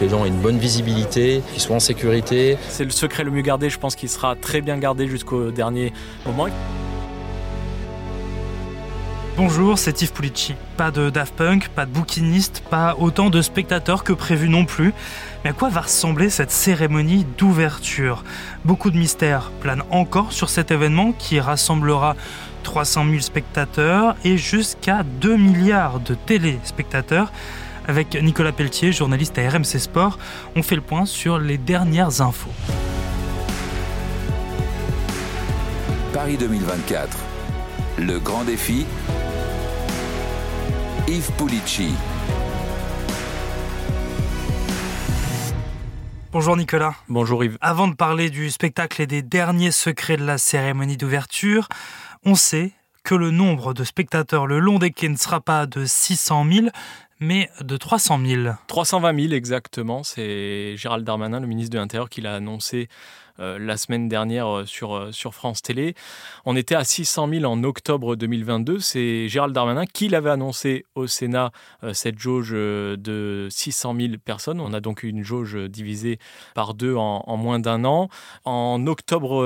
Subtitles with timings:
[0.00, 2.56] que les gens aient une bonne visibilité, qu'ils soient en sécurité.
[2.70, 5.92] C'est le secret le mieux gardé, je pense qu'il sera très bien gardé jusqu'au dernier
[6.24, 6.46] moment.
[9.36, 10.54] Bonjour, c'est Yves Pulici.
[10.78, 14.94] Pas de Daft Punk, pas de bouquiniste, pas autant de spectateurs que prévu non plus.
[15.44, 18.24] Mais à quoi va ressembler cette cérémonie d'ouverture?
[18.64, 22.16] Beaucoup de mystères planent encore sur cet événement qui rassemblera
[22.62, 27.32] 300 000 spectateurs et jusqu'à 2 milliards de téléspectateurs.
[27.90, 30.16] Avec Nicolas Pelletier, journaliste à RMC Sport,
[30.54, 32.52] on fait le point sur les dernières infos.
[36.12, 37.18] Paris 2024.
[37.98, 38.86] Le grand défi.
[41.08, 41.94] Yves Pulici.
[46.30, 46.94] Bonjour Nicolas.
[47.08, 47.58] Bonjour Yves.
[47.60, 51.66] Avant de parler du spectacle et des derniers secrets de la cérémonie d'ouverture,
[52.24, 52.70] on sait
[53.02, 56.66] que le nombre de spectateurs le long des quais ne sera pas de 600 000,
[57.20, 58.54] mais de 300 000.
[58.66, 62.88] 320 000 exactement, c'est Gérald Darmanin, le ministre de l'Intérieur, qui l'a annoncé
[63.58, 65.94] la semaine dernière euh, sur, euh, sur France Télé.
[66.44, 68.78] On était à 600 000 en octobre 2022.
[68.78, 71.50] C'est Gérald Darmanin qui l'avait annoncé au Sénat,
[71.92, 74.60] cette jauge de 600 000 personnes.
[74.60, 76.18] On a donc une jauge divisée
[76.54, 78.08] par deux en, en moins d'un an.
[78.44, 79.40] En octobre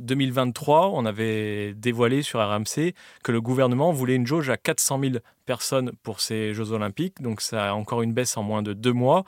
[0.00, 5.14] 2023, on avait dévoilé sur RMC que le gouvernement voulait une jauge à 400 000
[5.46, 7.20] personnes pour ces Jeux olympiques.
[7.20, 9.24] Donc ça a encore une baisse en moins de deux mois.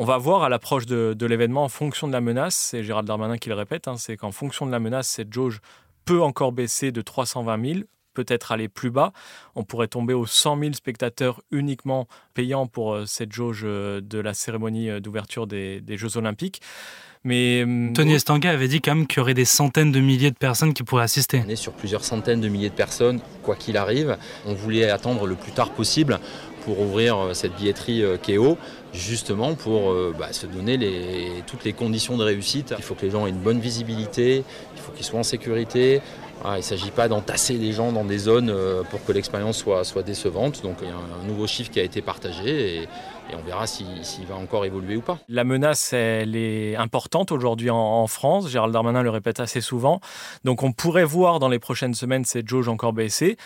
[0.00, 3.36] On va voir à l'approche de, l'événement en fonction de la menace, c'est Gérald Darmanin
[3.36, 5.60] qui le répète, hein, c'est qu'en fonction de la menace, cette jauge
[6.04, 7.80] peut encore baisser de 320 000
[8.14, 9.12] peut-être aller plus bas.
[9.56, 14.18] On pourrait tomber aux 100 000 spectateurs uniquement payants pour euh, cette jauge euh, de
[14.18, 16.60] la cérémonie euh, d'ouverture des, Jeux Olympiques.
[17.24, 20.36] Mais Tony Estanguet avait dit quand même qu'il y aurait des centaines de milliers de
[20.36, 21.42] personnes qui pourraient assister.
[21.44, 24.16] On est sur plusieurs centaines de milliers de personnes, quoi qu'il arrive.
[24.46, 26.20] On voulait attendre le plus tard possible
[26.68, 28.58] pour ouvrir cette billetterie Kéo
[28.92, 32.74] justement pour euh, bah, se donner toutes les conditions de réussite.
[32.76, 34.44] Il faut que les gens aient une bonne visibilité,
[34.76, 36.02] il faut qu'ils soient en sécurité.
[36.44, 40.02] il ne s'agit pas d'entasser les gens dans des zones euh, pour que l'expérience soit,
[40.02, 40.62] décevante.
[40.62, 42.88] Donc il y a un nouveau chiffre qui a été partagé et,
[43.34, 45.18] on verra s'il va encore évoluer ou pas.
[45.28, 48.48] La menace, elle est importante aujourd'hui en, France.
[48.48, 50.00] Gérald Darmanin le répète assez souvent.
[50.44, 53.36] Donc on pourrait voir dans les prochaines semaines cette jauge encore baisser.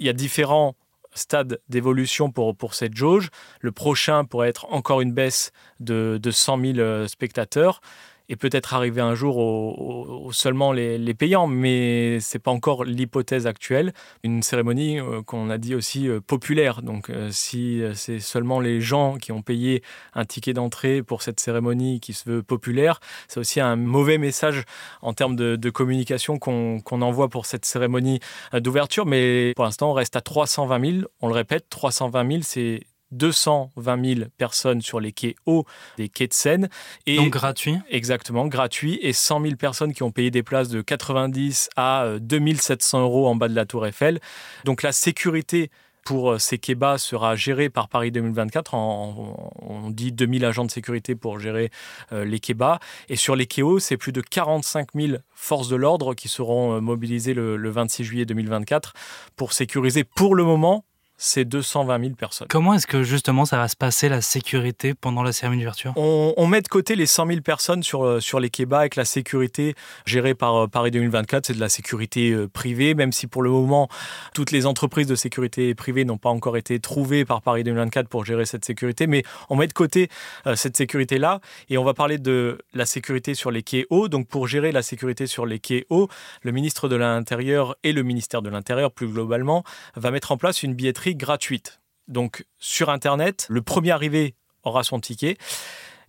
[0.00, 0.74] Il y a différents
[1.18, 3.28] stade d'évolution pour, cette jauge.
[3.60, 7.80] Le prochain pourrait être encore une baisse de, de 100 000 euh, spectateurs
[8.28, 13.92] et peut-être arriver un jour au, seulement les, payants, mais c'est pas encore l'hypothèse actuelle.
[14.22, 16.82] Une cérémonie euh, qu'on a dit aussi euh, populaire.
[16.82, 19.82] Donc, si c'est seulement les gens qui ont payé
[20.14, 24.64] un ticket d'entrée pour cette cérémonie qui se veut populaire, c'est aussi un mauvais message
[25.02, 28.20] en termes de, communication qu'on envoie pour cette cérémonie
[28.52, 29.06] d'ouverture.
[29.06, 31.08] Mais pour l'instant, on reste à 320 000.
[31.20, 32.80] On le répète, 320 000, c'est
[33.12, 35.64] 220 000 personnes sur les quais hauts
[35.96, 36.68] des quais de Seine.
[37.06, 38.98] Et Donc gratuit Exactement, gratuit.
[39.02, 43.26] Et 100 000 personnes qui ont payé des places de 90 à 2700 euh, euros
[43.28, 44.20] en bas de la Tour Eiffel.
[44.64, 45.70] Donc la sécurité
[46.04, 48.74] pour euh, ces quais bas sera gérée par Paris 2024.
[48.74, 51.70] on dit 2000 agents de sécurité pour gérer
[52.12, 52.78] euh, les quais bas.
[53.08, 56.80] Et sur les quais hauts, c'est plus de 45 000 forces de l'ordre qui seront
[56.80, 58.92] mobilisées le 26 juillet 2024
[59.36, 60.84] pour sécuriser pour le moment
[61.20, 62.46] c'est 220 000 personnes.
[62.48, 65.92] Comment est-ce que justement ça va se passer la sécurité pendant la cérémonie d'ouverture?
[65.96, 69.04] On, met de côté les 100 000 personnes sur, euh, sur les Québas avec la
[69.04, 69.74] sécurité
[70.06, 71.46] gérée par euh, Paris 2024.
[71.46, 73.88] C'est de la sécurité euh, privée, même si pour le moment,
[74.32, 78.24] toutes les entreprises de sécurité privée n'ont pas encore été trouvées par Paris 2024 pour
[78.24, 79.08] gérer cette sécurité.
[79.08, 80.08] Mais on met de côté
[80.54, 84.08] cette sécurité-là et on va parler de la sécurité sur les quais hauts.
[84.08, 86.08] Donc pour gérer la sécurité sur les quais hauts,
[86.42, 89.64] le ministre de l'Intérieur et le ministère de l'Intérieur plus globalement
[89.96, 91.80] va mettre en place une billetterie gratuite.
[92.08, 95.36] Donc sur Internet, le premier arrivé aura son ticket.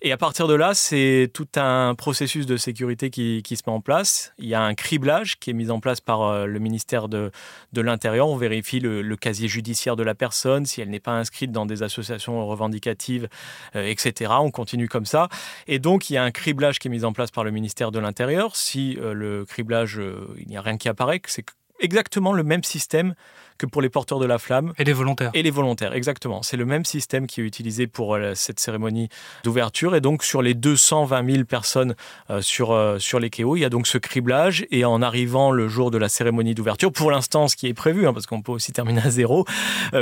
[0.02, 3.82] Et à partir de là, c'est tout un processus de sécurité qui, se met en
[3.82, 4.32] place.
[4.38, 7.32] Il y a un criblage qui est mis en place par euh, le ministère de,
[7.74, 8.30] de l'Intérieur.
[8.30, 11.84] On vérifie le, casier judiciaire de la personne, si elle n'est pas inscrite dans des
[11.84, 13.28] associations revendicatives,
[13.76, 14.32] euh, etc.
[14.40, 15.28] On continue comme ça.
[15.68, 17.92] Et donc, il y a un criblage qui est mis en place par le ministère
[17.92, 18.56] de l'Intérieur.
[18.56, 20.00] Si euh, le criblage,
[20.38, 21.46] il n'y a rien qui apparaît, c'est
[21.82, 23.16] exactement le même système
[23.60, 24.74] que pour les porteurs de la flamme.
[24.80, 25.30] Et les volontaires.
[25.36, 26.42] Et les volontaires, exactement.
[26.42, 29.10] C'est le même système qui est utilisé pour euh, cette cérémonie
[29.44, 29.96] d'ouverture.
[29.96, 31.96] Et donc, sur les 220 000 personnes
[32.30, 34.66] euh, sur, euh, sur les Kéo, il y a donc ce criblage.
[34.72, 38.08] Et en arrivant le jour de la cérémonie d'ouverture, pour l'instant, ce qui est prévu,
[38.08, 39.46] hein, parce qu'on peut aussi terminer à zéro,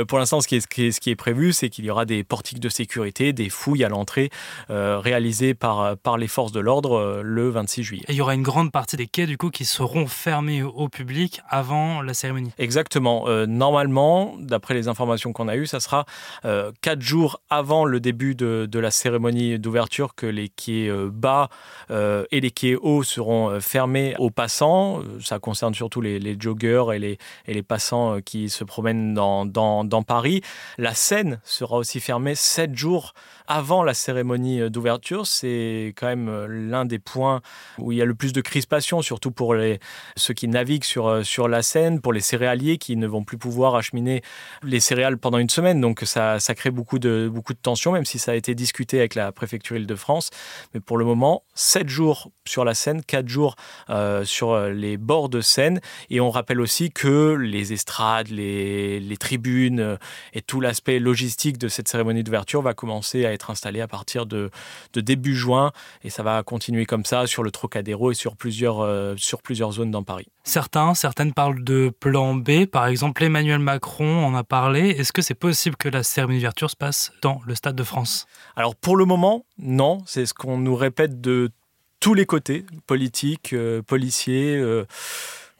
[0.06, 2.60] pour l'instant, ce, qui est, ce qui est prévu, c'est qu'il y aura des portiques
[2.60, 4.30] de sécurité, des fouilles à l'entrée
[4.68, 8.04] réalisées par, par les forces de l'ordre le 26 juillet.
[8.08, 10.88] Et il y aura une grande partie des quais, du coup, qui seront fermés au
[10.88, 12.52] public avant la cérémonie.
[12.58, 16.04] Exactement normalement, d'après les informations qu'on a eues, ça sera
[16.80, 21.48] quatre jours avant le début de, la cérémonie d'ouverture que les quais bas
[21.90, 25.02] et les quais hauts seront fermés aux passants.
[25.20, 29.84] Ça concerne surtout les, joggeurs et les, et les passants qui se promènent dans, dans,
[29.84, 30.42] dans Paris.
[30.76, 33.14] La Seine sera aussi fermée sept jours
[33.48, 35.26] avant la cérémonie d'ouverture.
[35.26, 37.40] C'est quand même euh, l'un des points
[37.78, 39.80] où il y a le plus de crispation, surtout pour les,
[40.16, 43.37] ceux qui naviguent sur, euh, sur la Seine, pour les céréaliers qui ne vont plus
[43.38, 44.22] pouvoir acheminer
[44.62, 45.80] les céréales pendant une semaine.
[45.80, 49.14] Donc ça, crée beaucoup de, beaucoup de tensions, même si ça a été discuté avec
[49.14, 50.30] la préfecture Île-de-France.
[50.74, 53.56] Mais pour le moment, 7 jours sur la Seine, 4 jours
[53.88, 55.80] euh, sur les bords de Seine.
[56.10, 59.98] Et on rappelle aussi que les estrades, les, tribunes
[60.32, 63.86] et tout l'aspect logistique de cette cérémonie d'ouverture va commencer à être être installé à
[63.86, 64.50] partir de,
[64.94, 65.70] début juin
[66.02, 69.72] et ça va continuer comme ça sur le Trocadéro et sur plusieurs, euh, sur plusieurs
[69.72, 70.26] zones dans Paris.
[70.42, 72.66] Certains, certaines parlent de plan B.
[72.66, 74.88] Par exemple, Emmanuel Macron en a parlé.
[74.88, 78.26] Est-ce que c'est possible que la cérémonie d'ouverture se passe dans le Stade de France?
[78.56, 79.98] Alors pour le moment, non.
[80.06, 81.50] C'est ce qu'on nous répète de
[82.00, 84.56] tous les côtés, politiques, euh, policiers.
[84.56, 84.86] Euh,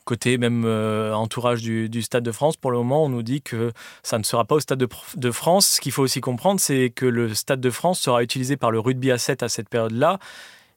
[0.04, 3.72] côté même euh, entourage du, Stade de France, pour le moment, on nous dit que
[4.02, 5.68] ça ne sera pas au Stade de, France.
[5.68, 8.80] Ce qu'il faut aussi comprendre, c'est que le Stade de France sera utilisé par le
[8.80, 10.18] rugby à 7 à cette période-là.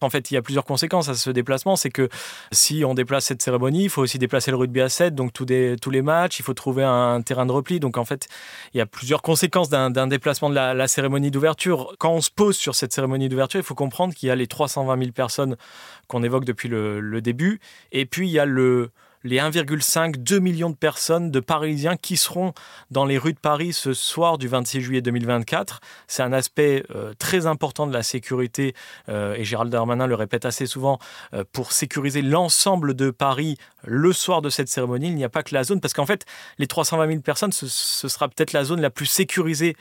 [0.02, 1.76] En fait, il y a plusieurs conséquences à ce déplacement.
[1.76, 2.10] C'est que
[2.52, 5.46] si on déplace cette cérémonie, il faut aussi déplacer le rugby à 7, donc tous,
[5.46, 7.80] les matchs, il faut trouver un terrain de repli.
[7.80, 8.28] Donc en fait,
[8.74, 11.96] il y a plusieurs conséquences d'un déplacement de la, cérémonie d'ouverture.
[12.00, 14.48] Quand on se pose sur cette cérémonie d'ouverture, il faut comprendre qu'il y a les
[14.48, 15.56] 320 000 personnes
[16.08, 17.60] qu'on évoque depuis le début.
[17.92, 18.92] Et puis, il y a le,
[19.24, 22.54] les 1,5, 2 millions de personnes, de Parisiens qui seront
[22.90, 25.80] dans les rues de Paris ce soir du 26 juillet 2024.
[26.08, 28.74] C'est un aspect euh, très important de la sécurité,
[29.10, 31.00] euh, et Gérald Darmanin le répète assez souvent,
[31.34, 35.08] euh, pour sécuriser l'ensemble de Paris le soir de cette cérémonie.
[35.08, 36.26] Il n'y a pas que la zone, parce qu'en fait,
[36.58, 39.76] les 320 000 personnes, ce, ce sera peut-être la zone la plus sécurisée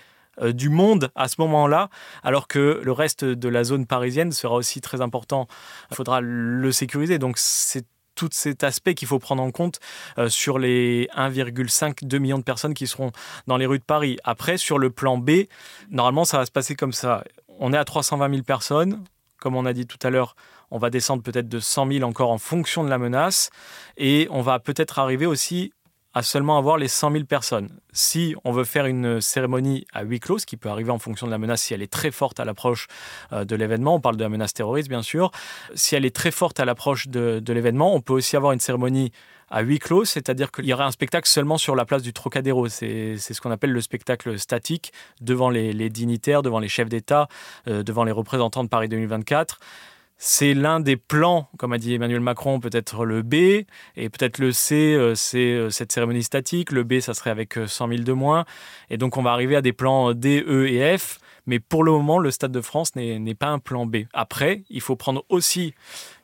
[0.55, 1.91] du monde à ce moment-là,
[2.23, 5.49] alors que le reste de la zone parisienne sera aussi très important.
[5.91, 7.19] Il faudra le sécuriser.
[7.19, 7.85] Donc c'est
[8.21, 9.81] tout cet aspect qu'il faut prendre en compte
[10.19, 13.13] euh, sur les 1,5-2 millions de personnes qui seront
[13.47, 14.19] dans les rues de Paris.
[14.25, 15.47] Après, sur le plan B,
[15.89, 17.25] normalement, ça va se passer comme ça.
[17.59, 19.03] On est à 320 000 personnes.
[19.39, 20.37] Comme on a dit tout à l'heure,
[20.71, 23.49] on va descendre peut-être de 100 000 encore en fonction de la menace.
[23.97, 25.73] Et on va peut-être arriver aussi
[26.13, 27.69] à seulement avoir les 100 000 personnes.
[27.93, 31.27] Si on veut faire une cérémonie à huis clos, ce qui peut arriver en fonction
[31.27, 32.89] de la menace si elle est très forte à l'approche
[33.33, 35.31] euh, de l'événement, on parle de la menace terroriste bien sûr,
[35.75, 39.13] si elle est très forte à l'approche de, l'événement, on peut aussi avoir une cérémonie
[39.51, 42.69] à huis clos, c'est-à-dire qu'il y aurait un spectacle seulement sur la place du Trocadéro.
[42.69, 47.27] C'est ce qu'on appelle le spectacle statique, devant les, dignitaires, devant les chefs d'État,
[47.67, 49.59] euh, devant les représentants de Paris 2024.
[50.23, 54.53] C'est l'un des plans, comme a dit Emmanuel Macron, peut-être le B, et peut-être le
[54.53, 56.73] C, euh, c'est euh, cette cérémonie statique.
[56.73, 58.45] Le B, ça serait avec 100 euh, 000 de moins.
[58.91, 61.21] Et donc, on va arriver à des plans D, E et F.
[61.47, 64.05] Mais pour le moment, le Stade de France n'est pas un plan B.
[64.13, 65.73] Après, il faut prendre aussi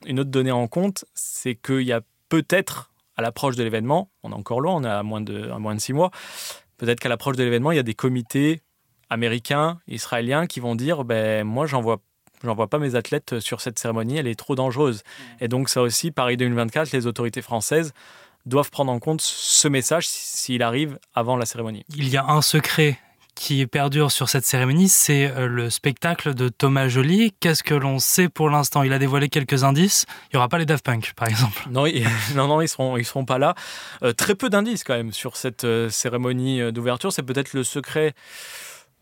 [0.05, 4.31] une autre donnée en compte, c'est qu'il y a peut-être, à l'approche de l'événement, on
[4.31, 6.11] est encore loin, on est à moins de, à six mois,
[6.77, 8.61] peut-être qu'à l'approche de l'événement, il y a des comités
[9.09, 12.03] américains, israéliens qui vont dire ben, moi, j'en vois
[12.47, 15.03] j'envoie pas mes athlètes sur cette cérémonie, elle est trop dangereuse.
[15.41, 17.93] Et donc ça aussi, Paris 2024, les autorités françaises
[18.47, 21.85] doivent prendre en compte ce message s'il arrive avant la cérémonie.
[21.95, 22.99] Il y a un secret
[23.35, 27.35] qui perdure sur cette cérémonie, c'est euh, le spectacle de Thomas Joly.
[27.39, 28.83] Qu'est-ce que l'on sait pour l'instant?
[28.83, 30.07] Il a dévoilé quelques indices.
[30.09, 31.67] Il n'y aura pas les Daft Punk, par exemple.
[31.71, 31.85] Non,
[32.35, 33.55] non, non, ils seront, ils seront pas là.
[34.03, 37.13] Euh, très peu d'indices quand même sur cette euh, cérémonie d'ouverture.
[37.13, 38.15] C'est peut-être le secret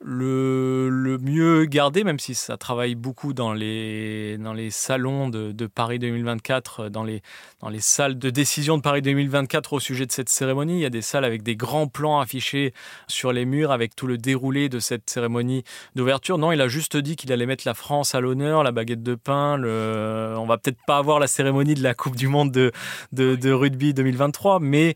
[0.01, 5.99] le, mieux gardé, même si ça travaille beaucoup dans les, dans les salons de, Paris
[5.99, 7.23] 2024, dans les,
[7.61, 10.75] dans les salles de décision de Paris 2024 au sujet de cette cérémonie.
[10.75, 12.75] Il y a des salles avec des grands plans affichés
[13.09, 16.39] sur les murs avec tout le déroulé de cette cérémonie d'ouverture.
[16.39, 19.15] Non, il a juste dit qu'il allait mettre la France à l'honneur, la baguette de
[19.15, 19.57] pain.
[19.57, 20.35] Le...
[20.37, 22.73] On va peut-être pas avoir la cérémonie de la Coupe du Monde de,
[23.13, 24.95] de, de rugby 2023, mais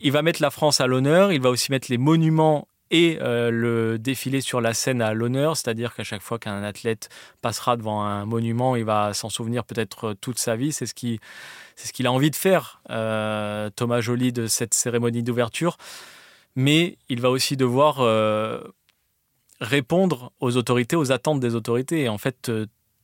[0.00, 3.50] il va mettre la France à l'honneur, il va aussi mettre les monuments et euh,
[3.50, 7.08] le défilé sur la scène à l'honneur, c'est-à-dire qu'à chaque fois qu'un athlète
[7.42, 10.72] passera devant un monument, il va s'en souvenir peut-être toute sa vie.
[10.72, 11.20] C'est ce qui,
[11.76, 15.76] c'est ce qu'il a envie de faire, euh, Thomas Joly, de cette cérémonie d'ouverture.
[16.56, 18.60] Mais il va aussi devoir euh,
[19.60, 22.02] répondre aux autorités, aux attentes des autorités.
[22.02, 22.50] Et en fait,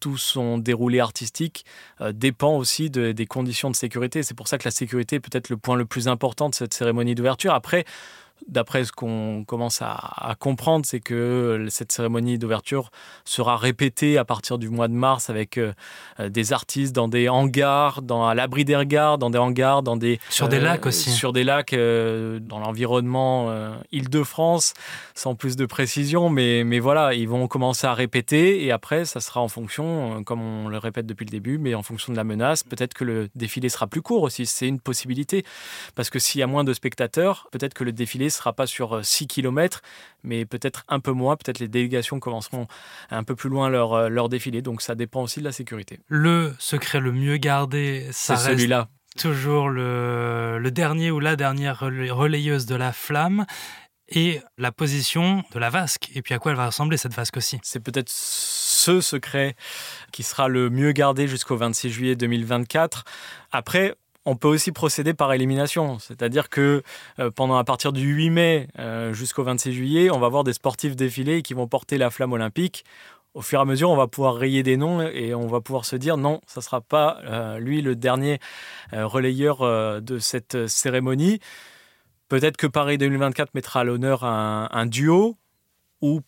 [0.01, 1.65] tout son déroulé artistique
[2.13, 4.23] dépend aussi des conditions de sécurité.
[4.23, 6.75] C'est pour ça que la sécurité est peut-être le point le plus important de cette
[6.75, 7.55] cérémonie d'ouverture.
[7.55, 7.85] Après,
[8.49, 12.91] d'après ce qu'on commence à, comprendre, c'est que cette cérémonie d'ouverture
[13.25, 15.73] sera répétée à partir du mois de mars avec euh,
[16.29, 20.21] des artistes dans des hangars, dans, à l'abri des regards, dans des hangars, dans des...
[20.29, 21.11] Sur des lacs aussi.
[21.11, 23.53] Sur des lacs dans l'environnement
[23.93, 24.75] Île-de-France,
[25.15, 29.21] sans plus de précision, mais, mais voilà, ils vont commencer à répéter et après, ça
[29.21, 32.25] sera en fonction, comme on le répète depuis le début, mais en fonction de la
[32.25, 35.45] menace, peut-être que le défilé sera plus court aussi, c'est une possibilité,
[35.95, 39.05] parce que s'il y a moins de spectateurs, peut-être que le défilé sera pas sur
[39.05, 39.83] 6 euh, km,
[40.23, 41.37] mais peut-être un peu moins.
[41.37, 42.67] Peut-être les délégations commenceront
[43.11, 44.63] un peu plus loin leur, euh, leur défilé.
[44.63, 46.01] Donc ça dépend aussi de la sécurité.
[46.09, 48.89] Le secret le mieux gardé, reste celui-là.
[49.19, 53.47] Toujours le, le dernier ou la dernière relayeuse de la flamme
[54.09, 56.11] et la position de la vasque.
[56.15, 57.59] Et puis à quoi elle va ressembler cette vasque aussi?
[57.63, 59.57] C'est peut-être ce secret
[60.13, 63.05] qui sera le mieux gardé jusqu'au 26 juillet 2024.
[63.53, 63.95] Après,
[64.27, 66.83] on peut aussi procéder par élimination, c'est-à-dire que
[67.19, 70.53] euh, pendant à partir du 8 mai euh, jusqu'au 26 juillet, on va voir des
[70.53, 72.85] sportifs défiler qui vont porter la flamme olympique.
[73.35, 75.85] Au fur et à mesure, on va pouvoir rayer des noms et on va pouvoir
[75.85, 78.39] se dire non, ça ne sera pas euh, lui le dernier
[78.93, 79.59] relayeur
[80.01, 81.41] de cette cérémonie.
[82.29, 85.37] Peut-être que Paris 2024 mettra à l'honneur un, un duo
[86.01, 86.21] ou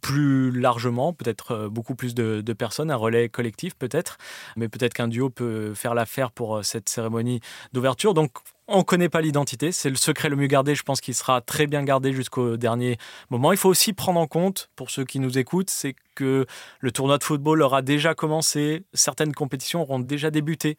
[0.00, 4.18] plus largement, peut-être euh, beaucoup plus de, personnes, un relais collectif peut-être,
[4.56, 7.40] mais peut-être qu'un duo peut faire l'affaire pour euh, cette cérémonie
[7.72, 8.14] d'ouverture.
[8.14, 8.30] Donc
[8.66, 11.40] on ne connaît pas l'identité, c'est le secret le mieux gardé, je pense qu'il sera
[11.40, 13.52] très bien gardé jusqu'au dernier moment.
[13.52, 16.46] Il faut aussi prendre en compte, pour ceux qui nous écoutent, c'est que
[16.78, 20.76] le tournoi de football aura déjà commencé, certaines compétitions auront déjà débuté.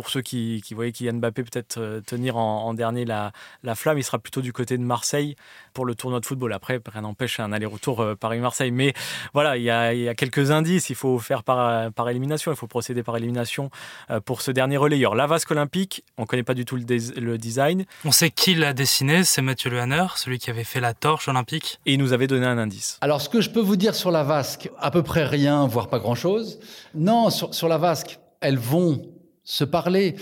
[0.00, 3.98] Pour ceux qui, qui voyaient Kylian Mbappé peut-être euh, tenir en, dernier la, la, flamme,
[3.98, 5.36] il sera plutôt du côté de Marseille
[5.74, 6.54] pour le tournoi de football.
[6.54, 8.70] Après, rien n'empêche un aller-retour euh, Paris-Marseille.
[8.70, 8.94] Mais
[9.34, 10.88] voilà, il y, a, il y, a, quelques indices.
[10.88, 12.50] Il faut faire par, par élimination.
[12.50, 13.70] Il faut procéder par élimination
[14.10, 15.14] euh, pour ce dernier relayeur.
[15.14, 16.84] La vasque olympique, on ne connaît pas du tout le,
[17.20, 17.84] le, design.
[18.06, 21.78] On sait qui l'a dessiné, c'est Mathieu Lehanner, celui qui avait fait la torche olympique.
[21.84, 22.96] Et il nous avait donné un indice.
[23.02, 25.88] Alors, ce que je peux vous dire sur la vasque, à peu près rien, voire
[25.88, 26.58] pas grand-chose.
[26.94, 29.02] Non, sur, sur la vasque, elles vont
[29.50, 30.14] se parler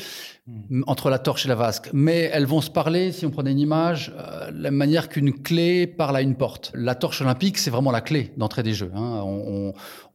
[0.46, 0.82] hmm.
[0.86, 1.90] entre la torche et la vasque.
[1.92, 5.86] Mais elles vont se parler, si on prenait une image, euh, la manière qu'une clé
[5.86, 6.70] parle à une porte.
[6.74, 8.90] La torche olympique, c'est vraiment la clé d'entrée des Jeux.
[8.94, 9.22] Hein.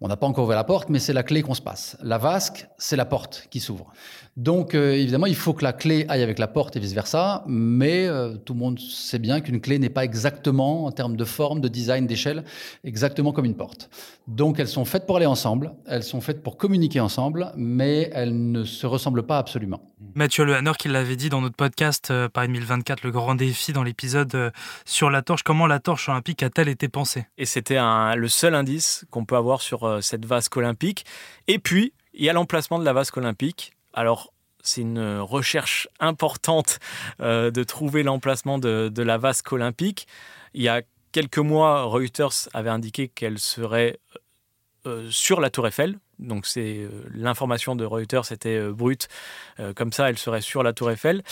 [0.02, 1.96] On n'a pas encore ouvert la porte, mais c'est la clé qu'on se passe.
[2.02, 3.94] La vasque, c'est la porte qui s'ouvre.
[4.36, 8.08] Donc, euh, évidemment, il faut que la clé aille avec la porte et vice-versa, mais
[8.08, 11.62] euh, tout le monde sait bien qu'une clé n'est pas exactement, en termes de forme,
[11.62, 12.44] de design, d'échelle,
[12.84, 13.92] exactement comme une porte.
[14.28, 18.52] Donc, elles sont faites pour aller ensemble, elles sont faites pour communiquer ensemble, mais elles
[18.52, 19.94] ne se ressemblent pas absolument.
[20.16, 23.84] Mathieu Lehanor qui l'avait dit dans notre podcast euh, Paris 2024, le grand défi dans
[23.84, 24.52] l'épisode
[24.84, 27.28] sur la torche, comment la torche olympique a-t-elle été pensée?
[27.38, 27.78] Et c'était
[28.16, 31.06] le seul indice qu'on peut avoir sur cette vasque olympique.
[31.48, 34.34] Et puis, il y a l'emplacement de la vasque olympique alors,
[34.64, 36.80] c'est une recherche importante
[37.20, 40.08] euh, de trouver l'emplacement de, la vasque olympique.
[40.54, 40.82] Il y a
[41.12, 44.00] quelques mois, Reuters avait indiqué qu'elle serait
[44.88, 46.00] euh, sur la Tour Eiffel.
[46.18, 49.10] Donc c'est euh, l'information de Reuters était brute.
[49.76, 51.24] comme ça, elle serait sur la Tour Eiffel.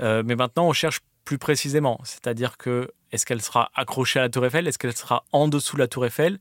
[0.00, 4.46] mais maintenant, on cherche plus précisément, c'est-à-dire que est-ce qu'elle sera accrochée à la Tour
[4.46, 6.38] Eiffel, est-ce qu'elle sera en dessous de la Tour Eiffel,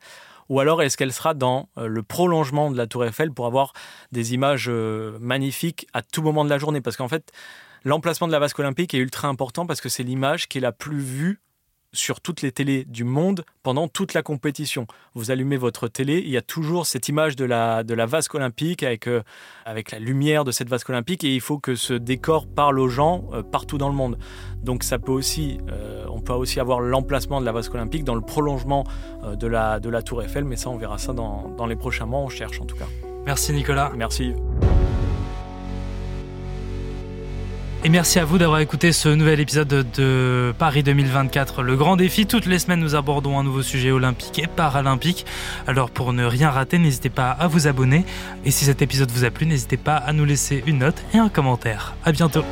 [0.49, 3.73] ou alors est-ce qu'elle sera dans euh, le prolongement de la tour Eiffel pour avoir
[4.11, 6.81] des images euh, magnifiques à tout moment de la journée?
[6.81, 7.31] Parce qu'en fait,
[7.83, 10.71] l'emplacement de la vasque olympique est ultra important parce que c'est l'image qui est la
[10.71, 11.39] plus vue
[11.93, 14.87] sur toutes les télés du monde pendant toute la compétition.
[15.15, 18.35] Vous allumez votre télé, il y a toujours cette image de la, de la vasque
[18.35, 19.23] olympique avec, euh,
[19.65, 22.89] avec la lumière de cette vasque olympique et il faut que ce décor parle aux
[22.89, 24.17] gens euh, partout dans le monde.
[24.63, 28.15] Donc ça peut aussi, euh, on peut aussi avoir l'emplacement de la vasque olympique dans
[28.15, 28.83] le prolongement
[29.23, 32.05] de, la, de la tour Eiffel, mais ça on verra ça dans, dans les prochains
[32.05, 32.87] mois, on cherche en tout cas.
[33.25, 33.91] Merci Nicolas.
[33.95, 34.33] Merci.
[37.81, 42.25] Et merci à vous d'avoir écouté ce nouvel épisode de Paris 2024, le grand défi.
[42.25, 45.25] Toutes les semaines, nous abordons un nouveau sujet olympique et paralympique.
[45.65, 48.03] Alors pour ne rien rater, n'hésitez pas à vous abonner.
[48.43, 51.19] Et si cet épisode vous a plu, n'hésitez pas à nous laisser une note et
[51.19, 51.95] un commentaire.
[52.03, 52.43] À bientôt.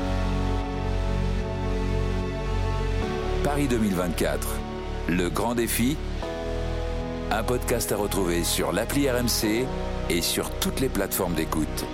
[3.44, 4.48] Paris 2024,
[5.10, 5.98] le grand défi.
[7.32, 9.68] Un podcast à retrouver sur l'appli RMC
[10.10, 11.86] et sur toutes les plateformes d'écoute.